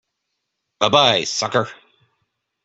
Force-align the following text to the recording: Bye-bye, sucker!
Bye-bye, 0.79 1.25
sucker! 1.25 1.69